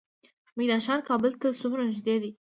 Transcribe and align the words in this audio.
میدان 0.57 0.79
ښار 0.85 0.99
کابل 1.09 1.31
ته 1.41 1.47
څومره 1.61 1.81
نږدې 1.89 2.15
دی؟ 2.21 2.31